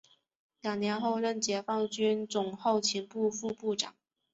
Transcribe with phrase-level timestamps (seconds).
[0.61, 3.93] 两年后任解放军总后勤部副部长。